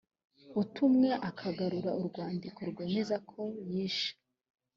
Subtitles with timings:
[0.61, 4.11] utumwe akagarura urwandiko rwemeza ko yishe